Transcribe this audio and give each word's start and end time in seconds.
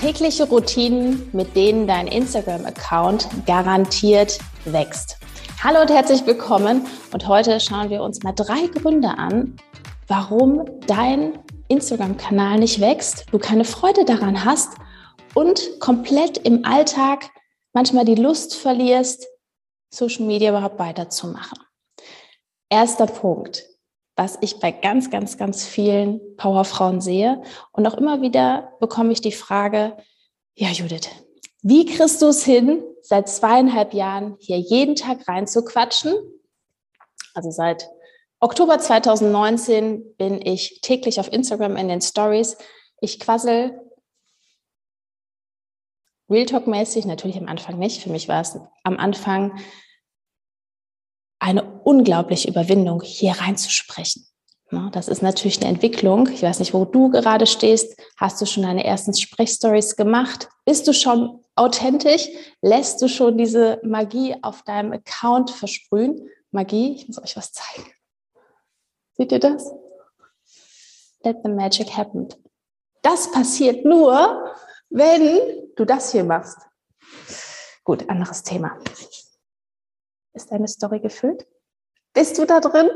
Tägliche 0.00 0.44
Routinen, 0.44 1.28
mit 1.32 1.56
denen 1.56 1.88
dein 1.88 2.06
Instagram-Account 2.06 3.28
garantiert 3.46 4.38
wächst. 4.64 5.18
Hallo 5.60 5.80
und 5.80 5.90
herzlich 5.90 6.24
willkommen. 6.24 6.86
Und 7.12 7.26
heute 7.26 7.58
schauen 7.58 7.90
wir 7.90 8.02
uns 8.02 8.22
mal 8.22 8.30
drei 8.30 8.68
Gründe 8.68 9.08
an, 9.08 9.56
warum 10.06 10.64
dein 10.86 11.40
Instagram-Kanal 11.66 12.60
nicht 12.60 12.80
wächst, 12.80 13.26
du 13.32 13.40
keine 13.40 13.64
Freude 13.64 14.04
daran 14.04 14.44
hast 14.44 14.74
und 15.34 15.80
komplett 15.80 16.38
im 16.38 16.64
Alltag 16.64 17.30
manchmal 17.72 18.04
die 18.04 18.14
Lust 18.14 18.54
verlierst, 18.54 19.26
Social 19.92 20.26
Media 20.26 20.50
überhaupt 20.50 20.78
weiterzumachen. 20.78 21.58
Erster 22.70 23.06
Punkt, 23.06 23.64
was 24.18 24.36
ich 24.40 24.58
bei 24.58 24.72
ganz, 24.72 25.10
ganz, 25.10 25.38
ganz 25.38 25.64
vielen 25.64 26.36
Powerfrauen 26.36 27.00
sehe. 27.00 27.40
Und 27.70 27.86
auch 27.86 27.94
immer 27.94 28.20
wieder 28.20 28.72
bekomme 28.80 29.12
ich 29.12 29.20
die 29.20 29.32
Frage, 29.32 29.96
ja, 30.56 30.70
Judith, 30.70 31.08
wie 31.62 31.86
kriegst 31.86 32.20
du 32.20 32.26
es 32.26 32.44
hin, 32.44 32.82
seit 33.00 33.28
zweieinhalb 33.28 33.94
Jahren 33.94 34.36
hier 34.40 34.58
jeden 34.58 34.96
Tag 34.96 35.28
reinzuquatschen? 35.28 36.12
Also 37.32 37.52
seit 37.52 37.88
Oktober 38.40 38.80
2019 38.80 40.16
bin 40.16 40.44
ich 40.44 40.80
täglich 40.82 41.20
auf 41.20 41.32
Instagram 41.32 41.76
in 41.76 41.86
den 41.86 42.00
Stories. 42.00 42.56
Ich 43.00 43.20
quassel 43.20 43.80
Real 46.28 46.44
Talk-mäßig, 46.44 47.06
natürlich 47.06 47.38
am 47.38 47.46
Anfang 47.46 47.78
nicht. 47.78 48.02
Für 48.02 48.10
mich 48.10 48.26
war 48.26 48.40
es 48.40 48.58
am 48.82 48.96
Anfang 48.98 49.58
eine 51.38 51.80
unglaubliche 51.84 52.48
Überwindung, 52.48 53.02
hier 53.02 53.32
reinzusprechen. 53.32 54.26
Das 54.92 55.08
ist 55.08 55.22
natürlich 55.22 55.60
eine 55.60 55.70
Entwicklung. 55.70 56.28
Ich 56.28 56.42
weiß 56.42 56.58
nicht, 56.58 56.74
wo 56.74 56.84
du 56.84 57.08
gerade 57.08 57.46
stehst. 57.46 57.98
Hast 58.18 58.38
du 58.40 58.44
schon 58.44 58.64
deine 58.64 58.84
ersten 58.84 59.14
Sprechstories 59.14 59.96
gemacht? 59.96 60.50
Bist 60.66 60.86
du 60.86 60.92
schon 60.92 61.42
authentisch? 61.54 62.28
Lässt 62.60 63.00
du 63.00 63.08
schon 63.08 63.38
diese 63.38 63.80
Magie 63.82 64.36
auf 64.42 64.62
deinem 64.64 64.92
Account 64.92 65.50
versprühen? 65.50 66.28
Magie, 66.50 66.96
ich 66.96 67.08
muss 67.08 67.22
euch 67.22 67.34
was 67.36 67.52
zeigen. 67.52 67.90
Seht 69.16 69.32
ihr 69.32 69.40
das? 69.40 69.72
Let 71.24 71.38
the 71.42 71.50
magic 71.50 71.96
happen. 71.96 72.28
Das 73.00 73.30
passiert 73.32 73.86
nur, 73.86 74.54
wenn 74.90 75.66
du 75.76 75.84
das 75.86 76.12
hier 76.12 76.24
machst. 76.24 76.58
Gut, 77.84 78.08
anderes 78.10 78.42
Thema. 78.42 78.78
Ist 80.38 80.52
deine 80.52 80.68
Story 80.68 81.00
gefüllt? 81.00 81.48
Bist 82.14 82.38
du 82.38 82.46
da 82.46 82.60
drin? 82.60 82.88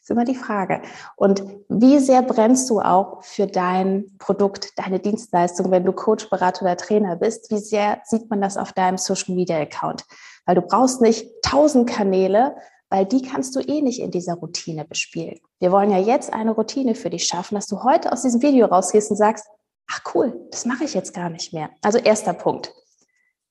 ist 0.00 0.10
immer 0.10 0.26
die 0.26 0.34
Frage. 0.34 0.82
Und 1.16 1.42
wie 1.70 1.98
sehr 1.98 2.20
brennst 2.20 2.68
du 2.68 2.80
auch 2.80 3.24
für 3.24 3.46
dein 3.46 4.14
Produkt, 4.18 4.78
deine 4.78 5.00
Dienstleistung, 5.00 5.70
wenn 5.70 5.86
du 5.86 5.92
Coach, 5.92 6.28
Berater 6.28 6.66
oder 6.66 6.76
Trainer 6.76 7.16
bist? 7.16 7.50
Wie 7.50 7.58
sehr 7.58 8.02
sieht 8.04 8.28
man 8.28 8.42
das 8.42 8.58
auf 8.58 8.74
deinem 8.74 8.98
Social 8.98 9.34
Media 9.34 9.58
Account? 9.58 10.04
Weil 10.44 10.56
du 10.56 10.60
brauchst 10.60 11.00
nicht 11.00 11.26
tausend 11.42 11.88
Kanäle, 11.88 12.54
weil 12.90 13.06
die 13.06 13.22
kannst 13.22 13.56
du 13.56 13.60
eh 13.60 13.80
nicht 13.80 14.00
in 14.00 14.10
dieser 14.10 14.34
Routine 14.34 14.84
bespielen. 14.84 15.40
Wir 15.60 15.72
wollen 15.72 15.90
ja 15.90 15.98
jetzt 15.98 16.30
eine 16.30 16.50
Routine 16.50 16.94
für 16.94 17.08
dich 17.08 17.24
schaffen, 17.26 17.54
dass 17.54 17.68
du 17.68 17.82
heute 17.82 18.12
aus 18.12 18.20
diesem 18.20 18.42
Video 18.42 18.66
rausgehst 18.66 19.10
und 19.10 19.16
sagst, 19.16 19.46
ach 19.90 20.02
cool, 20.14 20.46
das 20.50 20.66
mache 20.66 20.84
ich 20.84 20.92
jetzt 20.92 21.14
gar 21.14 21.30
nicht 21.30 21.54
mehr. 21.54 21.70
Also 21.80 21.96
erster 21.96 22.34
Punkt. 22.34 22.74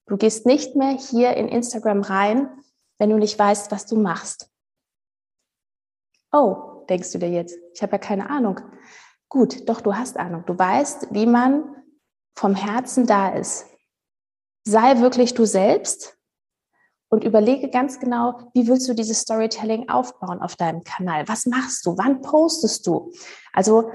Du 0.06 0.18
gehst 0.18 0.46
nicht 0.46 0.76
mehr 0.76 0.92
hier 0.92 1.36
in 1.36 1.48
Instagram 1.48 2.02
rein, 2.02 2.50
wenn 3.02 3.10
du 3.10 3.18
nicht 3.18 3.40
weißt, 3.40 3.72
was 3.72 3.88
du 3.88 3.96
machst. 3.96 4.48
Oh, 6.32 6.86
denkst 6.88 7.12
du 7.12 7.18
dir 7.18 7.32
jetzt, 7.32 7.58
ich 7.74 7.82
habe 7.82 7.94
ja 7.94 7.98
keine 7.98 8.30
Ahnung. 8.30 8.60
Gut, 9.28 9.68
doch, 9.68 9.82
du 9.82 9.96
hast 9.96 10.18
Ahnung. 10.18 10.44
Du 10.46 10.56
weißt, 10.56 11.08
wie 11.10 11.26
man 11.26 11.84
vom 12.36 12.54
Herzen 12.54 13.08
da 13.08 13.30
ist. 13.30 13.66
Sei 14.68 15.00
wirklich 15.00 15.34
du 15.34 15.46
selbst 15.46 16.16
und 17.10 17.24
überlege 17.24 17.72
ganz 17.72 18.00
genau, 18.00 18.52
wie 18.54 18.68
willst 18.68 18.88
du 18.88 18.94
dieses 18.94 19.22
Storytelling 19.22 19.90
aufbauen 19.90 20.40
auf 20.40 20.56
deinem 20.56 20.84
Kanal? 20.84 21.28
Was 21.28 21.48
machst 21.48 21.84
du? 21.88 21.98
Wann 21.98 22.22
postest 22.22 22.86
du? 22.86 23.12
Also, 23.52 23.90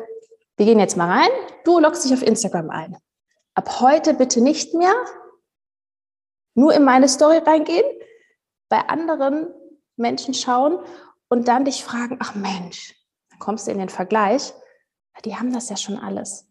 wir 0.56 0.66
gehen 0.66 0.80
jetzt 0.80 0.96
mal 0.96 1.20
rein. 1.20 1.30
Du 1.64 1.78
loggst 1.78 2.04
dich 2.04 2.12
auf 2.12 2.22
Instagram 2.26 2.70
ein. 2.70 2.96
Ab 3.54 3.80
heute 3.80 4.14
bitte 4.14 4.40
nicht 4.40 4.74
mehr 4.74 4.96
nur 6.56 6.74
in 6.74 6.82
meine 6.82 7.06
Story 7.06 7.38
reingehen, 7.38 7.84
bei 8.68 8.88
anderen 8.88 9.48
Menschen 9.96 10.34
schauen 10.34 10.78
und 11.28 11.48
dann 11.48 11.64
dich 11.64 11.84
fragen, 11.84 12.18
ach 12.20 12.34
Mensch, 12.34 12.94
dann 13.30 13.38
kommst 13.38 13.66
du 13.66 13.70
in 13.70 13.78
den 13.78 13.88
Vergleich, 13.88 14.52
die 15.24 15.36
haben 15.36 15.52
das 15.52 15.68
ja 15.70 15.76
schon 15.76 15.98
alles. 15.98 16.46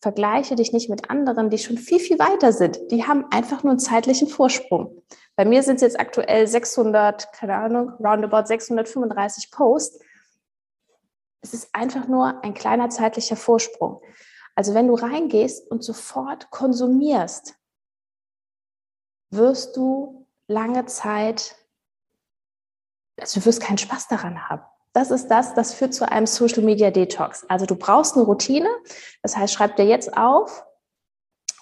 Vergleiche 0.00 0.54
dich 0.54 0.72
nicht 0.72 0.90
mit 0.90 1.08
anderen, 1.08 1.48
die 1.48 1.56
schon 1.56 1.78
viel, 1.78 1.98
viel 1.98 2.18
weiter 2.18 2.52
sind. 2.52 2.78
Die 2.90 3.06
haben 3.06 3.24
einfach 3.30 3.62
nur 3.62 3.70
einen 3.70 3.78
zeitlichen 3.78 4.28
Vorsprung. 4.28 5.02
Bei 5.34 5.46
mir 5.46 5.62
sind 5.62 5.76
es 5.76 5.80
jetzt 5.82 5.98
aktuell 5.98 6.46
600, 6.46 7.32
keine 7.32 7.56
Ahnung, 7.56 7.90
roundabout 8.04 8.46
635 8.46 9.50
Posts. 9.50 10.00
Es 11.40 11.54
ist 11.54 11.74
einfach 11.74 12.06
nur 12.06 12.44
ein 12.44 12.52
kleiner 12.52 12.90
zeitlicher 12.90 13.36
Vorsprung. 13.36 14.02
Also 14.54 14.74
wenn 14.74 14.88
du 14.88 14.94
reingehst 14.94 15.70
und 15.70 15.82
sofort 15.82 16.50
konsumierst, 16.50 17.54
wirst 19.30 19.76
du 19.76 20.23
lange 20.46 20.86
Zeit 20.86 21.56
also 23.18 23.40
du 23.40 23.46
wirst 23.46 23.60
keinen 23.60 23.78
Spaß 23.78 24.08
daran 24.08 24.48
haben. 24.48 24.62
Das 24.92 25.10
ist 25.10 25.28
das, 25.28 25.54
das 25.54 25.74
führt 25.74 25.92
zu 25.92 26.08
einem 26.08 26.26
Social 26.26 26.62
Media 26.62 26.90
Detox. 26.90 27.44
Also 27.48 27.66
du 27.66 27.74
brauchst 27.74 28.16
eine 28.16 28.24
Routine. 28.24 28.68
Das 29.22 29.36
heißt, 29.36 29.52
schreib 29.52 29.76
dir 29.76 29.86
jetzt 29.86 30.16
auf 30.16 30.64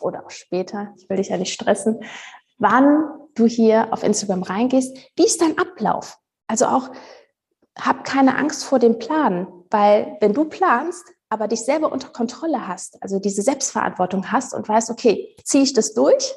oder 0.00 0.24
auch 0.24 0.30
später, 0.30 0.92
ich 0.96 1.08
will 1.08 1.16
dich 1.16 1.28
ja 1.28 1.38
nicht 1.38 1.52
stressen, 1.52 2.04
wann 2.58 3.08
du 3.34 3.46
hier 3.46 3.92
auf 3.92 4.02
Instagram 4.02 4.42
reingehst. 4.42 4.96
Wie 5.16 5.24
ist 5.24 5.40
dein 5.40 5.58
Ablauf? 5.58 6.18
Also 6.46 6.66
auch, 6.66 6.90
hab 7.78 8.04
keine 8.04 8.36
Angst 8.36 8.64
vor 8.64 8.78
dem 8.78 8.98
Plan, 8.98 9.46
weil 9.70 10.18
wenn 10.20 10.34
du 10.34 10.44
planst, 10.44 11.04
aber 11.30 11.48
dich 11.48 11.64
selber 11.64 11.90
unter 11.90 12.08
Kontrolle 12.08 12.68
hast, 12.68 13.02
also 13.02 13.18
diese 13.18 13.40
Selbstverantwortung 13.40 14.30
hast 14.30 14.52
und 14.52 14.68
weißt, 14.68 14.90
okay, 14.90 15.34
ziehe 15.44 15.64
ich 15.64 15.72
das 15.72 15.94
durch? 15.94 16.34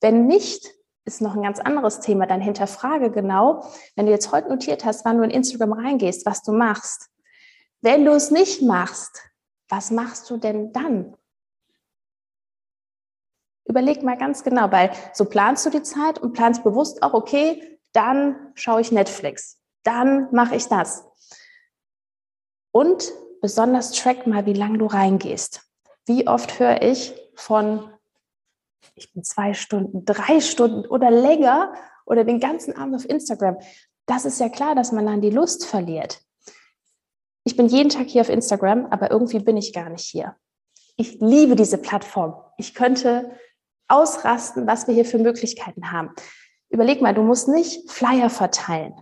Wenn 0.00 0.26
nicht, 0.26 0.66
ist 1.08 1.20
noch 1.20 1.34
ein 1.34 1.42
ganz 1.42 1.58
anderes 1.58 2.00
Thema. 2.00 2.26
Dann 2.26 2.40
hinterfrage 2.40 3.10
genau, 3.10 3.64
wenn 3.96 4.06
du 4.06 4.12
jetzt 4.12 4.30
heute 4.30 4.48
notiert 4.48 4.84
hast, 4.84 5.04
wann 5.04 5.18
du 5.18 5.24
in 5.24 5.30
Instagram 5.30 5.72
reingehst, 5.72 6.26
was 6.26 6.42
du 6.42 6.52
machst. 6.52 7.08
Wenn 7.80 8.04
du 8.04 8.12
es 8.12 8.30
nicht 8.30 8.62
machst, 8.62 9.22
was 9.68 9.90
machst 9.90 10.28
du 10.30 10.36
denn 10.36 10.72
dann? 10.72 11.16
Überleg 13.64 14.02
mal 14.02 14.16
ganz 14.16 14.44
genau, 14.44 14.70
weil 14.70 14.90
so 15.12 15.24
planst 15.24 15.66
du 15.66 15.70
die 15.70 15.82
Zeit 15.82 16.18
und 16.18 16.32
planst 16.32 16.64
bewusst 16.64 17.02
auch, 17.02 17.12
okay, 17.12 17.78
dann 17.92 18.52
schaue 18.54 18.80
ich 18.80 18.92
Netflix, 18.92 19.58
dann 19.82 20.28
mache 20.32 20.56
ich 20.56 20.66
das. 20.68 21.04
Und 22.70 23.12
besonders 23.40 23.92
track 23.92 24.26
mal, 24.26 24.46
wie 24.46 24.52
lange 24.52 24.78
du 24.78 24.86
reingehst. 24.86 25.62
Wie 26.06 26.26
oft 26.26 26.58
höre 26.58 26.82
ich 26.82 27.14
von 27.34 27.90
ich 28.94 29.12
bin 29.12 29.24
zwei 29.24 29.54
Stunden, 29.54 30.04
drei 30.04 30.40
Stunden 30.40 30.86
oder 30.86 31.10
länger 31.10 31.72
oder 32.04 32.24
den 32.24 32.40
ganzen 32.40 32.76
Abend 32.76 32.96
auf 32.96 33.08
Instagram. 33.08 33.58
Das 34.06 34.24
ist 34.24 34.40
ja 34.40 34.48
klar, 34.48 34.74
dass 34.74 34.92
man 34.92 35.06
dann 35.06 35.20
die 35.20 35.30
Lust 35.30 35.66
verliert. 35.66 36.20
Ich 37.44 37.56
bin 37.56 37.68
jeden 37.68 37.88
Tag 37.88 38.08
hier 38.08 38.22
auf 38.22 38.28
Instagram, 38.28 38.86
aber 38.86 39.10
irgendwie 39.10 39.38
bin 39.38 39.56
ich 39.56 39.72
gar 39.72 39.88
nicht 39.88 40.04
hier. 40.04 40.36
Ich 40.96 41.20
liebe 41.20 41.56
diese 41.56 41.78
Plattform. 41.78 42.34
Ich 42.56 42.74
könnte 42.74 43.30
ausrasten, 43.88 44.66
was 44.66 44.86
wir 44.86 44.94
hier 44.94 45.04
für 45.04 45.18
Möglichkeiten 45.18 45.90
haben. 45.92 46.10
Überleg 46.68 47.00
mal, 47.00 47.14
du 47.14 47.22
musst 47.22 47.48
nicht 47.48 47.90
Flyer 47.90 48.28
verteilen. 48.28 48.94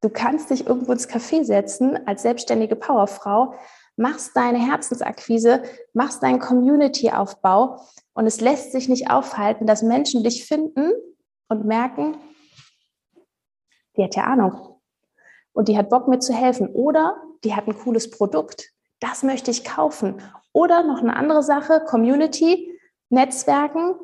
Du 0.00 0.10
kannst 0.10 0.50
dich 0.50 0.66
irgendwo 0.66 0.92
ins 0.92 1.08
Café 1.08 1.44
setzen 1.44 2.06
als 2.06 2.22
selbstständige 2.22 2.76
Powerfrau, 2.76 3.54
machst 3.96 4.36
deine 4.36 4.58
Herzensakquise, 4.58 5.62
machst 5.92 6.22
deinen 6.22 6.38
Community-Aufbau 6.38 7.80
und 8.18 8.26
es 8.26 8.40
lässt 8.40 8.72
sich 8.72 8.88
nicht 8.88 9.12
aufhalten, 9.12 9.64
dass 9.64 9.84
Menschen 9.84 10.24
dich 10.24 10.44
finden 10.44 10.90
und 11.48 11.64
merken, 11.64 12.16
die 13.96 14.02
hat 14.02 14.16
ja 14.16 14.24
Ahnung. 14.24 14.80
Und 15.52 15.68
die 15.68 15.78
hat 15.78 15.88
Bock 15.88 16.08
mir 16.08 16.18
zu 16.18 16.34
helfen. 16.34 16.66
Oder 16.66 17.22
die 17.44 17.54
hat 17.54 17.68
ein 17.68 17.78
cooles 17.78 18.10
Produkt, 18.10 18.72
das 18.98 19.22
möchte 19.22 19.52
ich 19.52 19.62
kaufen. 19.62 20.20
Oder 20.52 20.82
noch 20.82 20.98
eine 20.98 21.14
andere 21.14 21.44
Sache, 21.44 21.84
Community, 21.86 22.76
Netzwerken. 23.08 23.94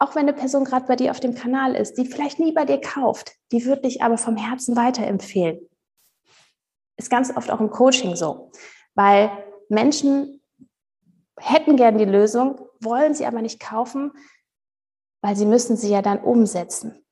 Auch 0.00 0.16
wenn 0.16 0.22
eine 0.22 0.32
Person 0.32 0.64
gerade 0.64 0.86
bei 0.86 0.96
dir 0.96 1.12
auf 1.12 1.20
dem 1.20 1.36
Kanal 1.36 1.76
ist, 1.76 1.96
die 1.96 2.06
vielleicht 2.06 2.40
nie 2.40 2.50
bei 2.50 2.64
dir 2.64 2.80
kauft, 2.80 3.36
die 3.52 3.64
wird 3.66 3.84
dich 3.84 4.02
aber 4.02 4.18
vom 4.18 4.36
Herzen 4.36 4.74
weiterempfehlen. 4.74 5.60
Ist 6.96 7.08
ganz 7.08 7.32
oft 7.36 7.52
auch 7.52 7.60
im 7.60 7.70
Coaching 7.70 8.16
so, 8.16 8.50
weil 8.96 9.30
Menschen 9.68 10.37
hätten 11.40 11.76
gern 11.76 11.98
die 11.98 12.04
Lösung, 12.04 12.60
wollen 12.80 13.14
sie 13.14 13.26
aber 13.26 13.42
nicht 13.42 13.60
kaufen, 13.60 14.12
weil 15.20 15.36
sie 15.36 15.46
müssen 15.46 15.76
sie 15.76 15.90
ja 15.90 16.02
dann 16.02 16.20
umsetzen. 16.20 17.04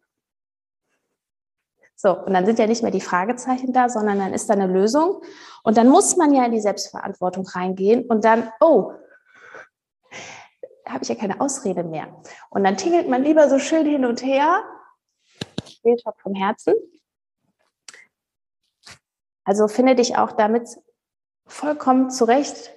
So, 1.98 2.12
und 2.12 2.34
dann 2.34 2.44
sind 2.44 2.58
ja 2.58 2.66
nicht 2.66 2.82
mehr 2.82 2.90
die 2.90 3.00
Fragezeichen 3.00 3.72
da, 3.72 3.88
sondern 3.88 4.18
dann 4.18 4.34
ist 4.34 4.48
da 4.48 4.54
eine 4.54 4.66
Lösung. 4.66 5.22
Und 5.62 5.78
dann 5.78 5.88
muss 5.88 6.16
man 6.16 6.32
ja 6.34 6.44
in 6.44 6.52
die 6.52 6.60
Selbstverantwortung 6.60 7.46
reingehen 7.46 8.04
und 8.06 8.24
dann, 8.24 8.52
oh, 8.60 8.92
habe 10.86 11.02
ich 11.02 11.08
ja 11.08 11.14
keine 11.14 11.40
Ausrede 11.40 11.82
mehr. 11.84 12.22
Und 12.50 12.64
dann 12.64 12.76
tingelt 12.76 13.08
man 13.08 13.22
lieber 13.22 13.48
so 13.48 13.58
schön 13.58 13.86
hin 13.86 14.04
und 14.04 14.22
her. 14.22 14.62
Bildschirm 15.82 16.14
vom 16.18 16.34
Herzen. 16.34 16.74
Also 19.44 19.68
finde 19.68 19.94
dich 19.94 20.18
auch 20.18 20.32
damit 20.32 20.68
vollkommen 21.46 22.10
zurecht, 22.10 22.75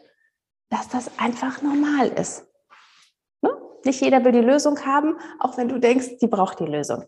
dass 0.69 0.88
das 0.88 1.10
einfach 1.18 1.62
normal 1.62 2.07
ist. 2.10 2.45
Ne? 3.42 3.51
Nicht 3.86 4.01
jeder 4.01 4.24
will 4.24 4.31
die 4.31 4.39
Lösung 4.39 4.86
haben, 4.86 5.18
auch 5.39 5.57
wenn 5.57 5.69
du 5.69 5.80
denkst, 5.80 6.18
die 6.21 6.27
braucht 6.27 6.60
die 6.60 6.66
Lösung. 6.66 7.06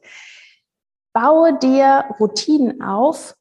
Baue 1.14 1.58
dir 1.58 2.06
Routinen 2.20 2.82
auf, 2.82 3.36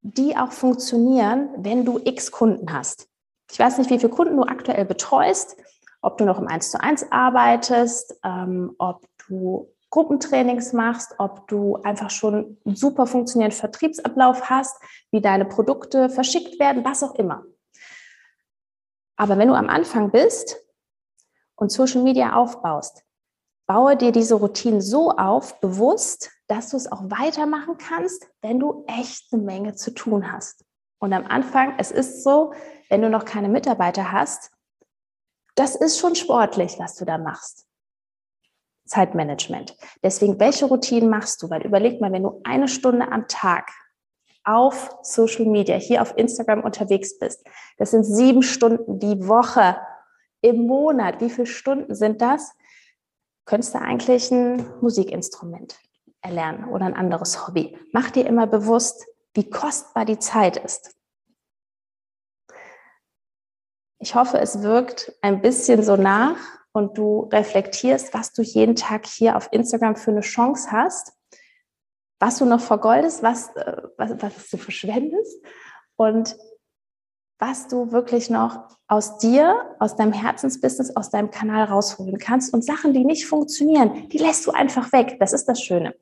die 0.00 0.36
auch 0.36 0.52
funktionieren, 0.52 1.50
wenn 1.58 1.84
du 1.84 2.00
x 2.02 2.30
Kunden 2.32 2.72
hast. 2.72 3.08
Ich 3.50 3.58
weiß 3.58 3.78
nicht, 3.78 3.90
wie 3.90 3.98
viele 3.98 4.12
Kunden 4.12 4.36
du 4.36 4.42
aktuell 4.42 4.84
betreust, 4.84 5.56
ob 6.00 6.18
du 6.18 6.24
noch 6.24 6.38
im 6.38 6.48
1 6.48 6.70
zu 6.70 6.80
1 6.80 7.12
arbeitest, 7.12 8.18
ähm, 8.24 8.74
ob 8.78 9.06
du 9.28 9.68
Gruppentrainings 9.90 10.72
machst, 10.72 11.14
ob 11.18 11.46
du 11.48 11.76
einfach 11.82 12.10
schon 12.10 12.56
einen 12.64 12.74
super 12.74 13.06
funktionierenden 13.06 13.58
Vertriebsablauf 13.58 14.48
hast, 14.48 14.76
wie 15.10 15.20
deine 15.20 15.44
Produkte 15.44 16.08
verschickt 16.08 16.58
werden, 16.58 16.84
was 16.84 17.02
auch 17.02 17.14
immer. 17.16 17.44
Aber 19.16 19.38
wenn 19.38 19.48
du 19.48 19.54
am 19.54 19.68
Anfang 19.68 20.10
bist 20.10 20.56
und 21.56 21.70
Social 21.70 22.02
Media 22.02 22.34
aufbaust, 22.34 23.04
baue 23.66 23.96
dir 23.96 24.12
diese 24.12 24.34
Routinen 24.34 24.80
so 24.80 25.10
auf, 25.10 25.60
bewusst, 25.60 26.30
dass 26.46 26.70
du 26.70 26.76
es 26.76 26.90
auch 26.90 27.02
weitermachen 27.04 27.78
kannst, 27.78 28.28
wenn 28.40 28.58
du 28.58 28.84
echt 28.86 29.32
eine 29.32 29.42
Menge 29.42 29.74
zu 29.74 29.92
tun 29.92 30.32
hast. 30.32 30.64
Und 30.98 31.12
am 31.12 31.26
Anfang, 31.26 31.74
es 31.78 31.90
ist 31.90 32.22
so, 32.22 32.52
wenn 32.88 33.02
du 33.02 33.10
noch 33.10 33.24
keine 33.24 33.48
Mitarbeiter 33.48 34.12
hast, 34.12 34.50
das 35.54 35.74
ist 35.74 35.98
schon 35.98 36.14
sportlich, 36.14 36.78
was 36.78 36.94
du 36.96 37.04
da 37.04 37.18
machst. 37.18 37.66
Zeitmanagement. 38.86 39.76
Deswegen, 40.02 40.38
welche 40.38 40.66
Routinen 40.66 41.08
machst 41.08 41.42
du? 41.42 41.50
Weil 41.50 41.64
überleg 41.64 42.00
mal, 42.00 42.12
wenn 42.12 42.24
du 42.24 42.40
eine 42.44 42.68
Stunde 42.68 43.10
am 43.10 43.26
Tag 43.28 43.70
auf 44.44 44.96
Social 45.02 45.46
Media, 45.46 45.76
hier 45.76 46.02
auf 46.02 46.16
Instagram 46.16 46.62
unterwegs 46.62 47.18
bist, 47.18 47.44
das 47.78 47.90
sind 47.90 48.04
sieben 48.04 48.42
Stunden 48.42 48.98
die 48.98 49.26
Woche 49.26 49.76
im 50.40 50.66
Monat. 50.66 51.20
Wie 51.20 51.30
viele 51.30 51.46
Stunden 51.46 51.94
sind 51.94 52.20
das? 52.20 52.52
Könntest 53.44 53.74
du 53.74 53.80
eigentlich 53.80 54.30
ein 54.30 54.64
Musikinstrument 54.80 55.78
erlernen 56.20 56.68
oder 56.68 56.86
ein 56.86 56.94
anderes 56.94 57.46
Hobby? 57.46 57.78
Mach 57.92 58.10
dir 58.10 58.26
immer 58.26 58.46
bewusst, 58.46 59.06
wie 59.34 59.48
kostbar 59.48 60.04
die 60.04 60.18
Zeit 60.18 60.56
ist. 60.56 60.94
Ich 63.98 64.14
hoffe, 64.14 64.38
es 64.38 64.62
wirkt 64.62 65.16
ein 65.22 65.42
bisschen 65.42 65.82
so 65.82 65.96
nach 65.96 66.36
und 66.72 66.98
du 66.98 67.28
reflektierst, 67.32 68.12
was 68.14 68.32
du 68.32 68.42
jeden 68.42 68.74
Tag 68.74 69.06
hier 69.06 69.36
auf 69.36 69.48
Instagram 69.52 69.94
für 69.94 70.10
eine 70.10 70.22
Chance 70.22 70.72
hast, 70.72 71.12
was 72.22 72.38
du 72.38 72.44
noch 72.44 72.60
vergoldest, 72.60 73.24
was, 73.24 73.48
äh, 73.56 73.82
was, 73.96 74.12
was 74.22 74.48
du 74.48 74.56
verschwendest 74.56 75.44
und 75.96 76.36
was 77.40 77.66
du 77.66 77.90
wirklich 77.90 78.30
noch 78.30 78.68
aus 78.86 79.18
dir, 79.18 79.74
aus 79.80 79.96
deinem 79.96 80.12
Herzensbusiness, 80.12 80.94
aus 80.94 81.10
deinem 81.10 81.32
Kanal 81.32 81.64
rausholen 81.64 82.18
kannst. 82.18 82.54
Und 82.54 82.64
Sachen, 82.64 82.92
die 82.92 83.04
nicht 83.04 83.26
funktionieren, 83.26 84.08
die 84.10 84.18
lässt 84.18 84.46
du 84.46 84.52
einfach 84.52 84.92
weg. 84.92 85.16
Das 85.18 85.32
ist 85.32 85.46
das 85.46 85.60
Schöne. 85.60 85.96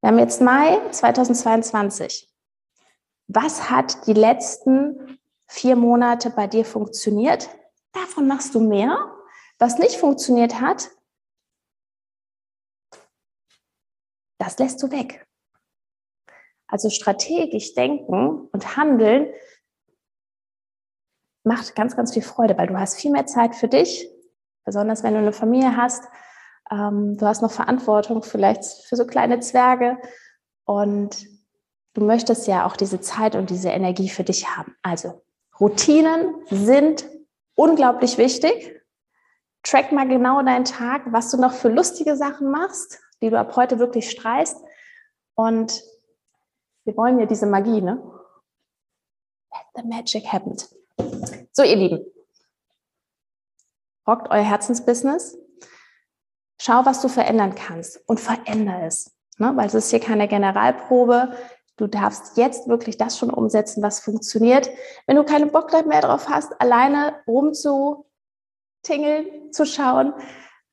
Wir 0.00 0.08
haben 0.08 0.18
jetzt 0.18 0.40
Mai 0.40 0.80
2022. 0.92 2.30
Was 3.28 3.68
hat 3.68 4.06
die 4.06 4.14
letzten 4.14 5.18
vier 5.46 5.76
Monate 5.76 6.30
bei 6.30 6.46
dir 6.46 6.64
funktioniert, 6.64 7.50
davon 7.92 8.26
machst 8.26 8.54
du 8.54 8.60
mehr. 8.60 8.96
Was 9.58 9.78
nicht 9.78 9.96
funktioniert 9.96 10.58
hat, 10.58 10.88
das 14.42 14.58
lässt 14.58 14.82
du 14.82 14.90
weg. 14.90 15.24
Also 16.66 16.90
strategisch 16.90 17.74
denken 17.74 18.48
und 18.52 18.76
handeln 18.76 19.28
macht 21.44 21.76
ganz, 21.76 21.96
ganz 21.96 22.12
viel 22.12 22.22
Freude, 22.22 22.56
weil 22.58 22.66
du 22.66 22.78
hast 22.78 22.98
viel 22.98 23.12
mehr 23.12 23.26
Zeit 23.26 23.54
für 23.54 23.68
dich, 23.68 24.08
besonders 24.64 25.02
wenn 25.02 25.14
du 25.14 25.20
eine 25.20 25.32
Familie 25.32 25.76
hast. 25.76 26.04
Ähm, 26.70 27.16
du 27.18 27.26
hast 27.26 27.42
noch 27.42 27.52
Verantwortung 27.52 28.22
vielleicht 28.22 28.64
für 28.64 28.96
so 28.96 29.06
kleine 29.06 29.40
Zwerge 29.40 29.98
und 30.64 31.26
du 31.94 32.04
möchtest 32.04 32.48
ja 32.48 32.66
auch 32.66 32.76
diese 32.76 33.00
Zeit 33.00 33.36
und 33.36 33.50
diese 33.50 33.68
Energie 33.68 34.08
für 34.08 34.24
dich 34.24 34.56
haben. 34.56 34.74
Also 34.82 35.22
Routinen 35.60 36.34
sind 36.50 37.08
unglaublich 37.54 38.18
wichtig. 38.18 38.80
Track 39.62 39.92
mal 39.92 40.08
genau 40.08 40.42
deinen 40.42 40.64
Tag, 40.64 41.02
was 41.12 41.30
du 41.30 41.36
noch 41.36 41.52
für 41.52 41.68
lustige 41.68 42.16
Sachen 42.16 42.50
machst, 42.50 43.00
die 43.22 43.30
du 43.30 43.38
ab 43.38 43.56
heute 43.56 43.78
wirklich 43.78 44.10
streichst. 44.10 44.56
Und 45.34 45.82
wir 46.84 46.96
wollen 46.96 47.18
ja 47.18 47.26
diese 47.26 47.46
Magie, 47.46 47.80
ne? 47.80 48.02
Let 49.52 49.66
the 49.76 49.88
magic 49.88 50.32
happen. 50.32 50.56
So, 51.52 51.62
ihr 51.62 51.76
Lieben, 51.76 52.04
rockt 54.06 54.30
euer 54.30 54.42
Herzensbusiness. 54.42 55.38
Schau, 56.60 56.84
was 56.84 57.02
du 57.02 57.08
verändern 57.08 57.54
kannst 57.54 58.00
und 58.08 58.20
veränder 58.20 58.84
es. 58.84 59.16
Ne? 59.38 59.52
Weil 59.56 59.66
es 59.66 59.74
ist 59.74 59.90
hier 59.90 60.00
keine 60.00 60.28
Generalprobe. 60.28 61.36
Du 61.76 61.86
darfst 61.86 62.36
jetzt 62.36 62.68
wirklich 62.68 62.98
das 62.98 63.18
schon 63.18 63.30
umsetzen, 63.30 63.82
was 63.82 64.00
funktioniert. 64.00 64.70
Wenn 65.06 65.16
du 65.16 65.24
keinen 65.24 65.50
Bock 65.50 65.72
mehr 65.86 66.00
drauf 66.00 66.28
hast, 66.28 66.60
alleine 66.60 67.20
rumzutingeln, 67.26 69.52
zu 69.52 69.66
schauen, 69.66 70.14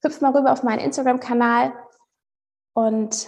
hüpf 0.03 0.21
mal 0.21 0.35
rüber 0.35 0.51
auf 0.51 0.63
meinen 0.63 0.79
Instagram-Kanal 0.79 1.73
und 2.73 3.27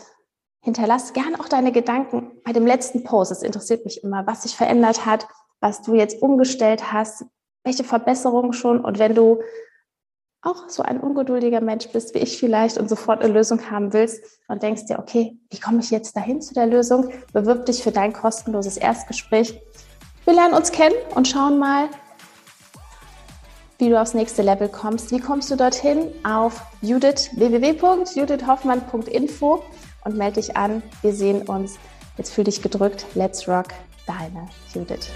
hinterlass 0.63 1.13
gern 1.13 1.35
auch 1.35 1.49
deine 1.49 1.71
Gedanken 1.71 2.31
bei 2.43 2.53
dem 2.53 2.65
letzten 2.65 3.03
Post. 3.03 3.31
Es 3.31 3.43
interessiert 3.43 3.85
mich 3.85 4.03
immer, 4.03 4.25
was 4.27 4.43
sich 4.43 4.55
verändert 4.55 5.05
hat, 5.05 5.27
was 5.59 5.81
du 5.81 5.95
jetzt 5.95 6.21
umgestellt 6.21 6.91
hast, 6.91 7.25
welche 7.63 7.83
Verbesserungen 7.83 8.53
schon. 8.53 8.83
Und 8.83 8.99
wenn 8.99 9.15
du 9.15 9.41
auch 10.43 10.69
so 10.69 10.81
ein 10.81 10.99
ungeduldiger 10.99 11.61
Mensch 11.61 11.87
bist 11.89 12.15
wie 12.15 12.19
ich 12.19 12.39
vielleicht 12.39 12.77
und 12.77 12.89
sofort 12.89 13.23
eine 13.23 13.31
Lösung 13.31 13.69
haben 13.69 13.93
willst 13.93 14.23
und 14.47 14.63
denkst 14.63 14.85
dir, 14.85 14.97
okay, 14.97 15.37
wie 15.51 15.59
komme 15.59 15.79
ich 15.79 15.91
jetzt 15.91 16.15
dahin 16.15 16.41
zu 16.41 16.53
der 16.53 16.65
Lösung? 16.65 17.11
Bewirb 17.31 17.67
dich 17.67 17.83
für 17.83 17.91
dein 17.91 18.11
kostenloses 18.11 18.77
Erstgespräch. 18.77 19.59
Wir 20.25 20.33
lernen 20.33 20.55
uns 20.55 20.71
kennen 20.71 20.95
und 21.15 21.27
schauen 21.27 21.59
mal, 21.59 21.89
wie 23.81 23.89
du 23.89 23.99
aufs 23.99 24.13
nächste 24.13 24.43
Level 24.43 24.69
kommst. 24.69 25.11
Wie 25.11 25.19
kommst 25.19 25.51
du 25.51 25.57
dorthin? 25.57 26.07
Auf 26.23 26.61
Judith, 26.81 27.31
www.judithhoffmann.info 27.35 29.63
und 30.05 30.17
melde 30.17 30.39
dich 30.39 30.55
an. 30.55 30.81
Wir 31.01 31.13
sehen 31.13 31.41
uns. 31.41 31.79
Jetzt 32.17 32.31
fühl 32.31 32.43
dich 32.43 32.61
gedrückt. 32.61 33.07
Let's 33.15 33.47
rock. 33.47 33.69
Deine 34.05 34.47
Judith. 34.73 35.09